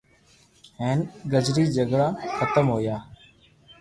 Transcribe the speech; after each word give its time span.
ھين 0.79 0.99
گڄري 1.31 1.63
جگڙا 1.75 2.07
ختم 2.37 2.65
ھويا 2.73 2.97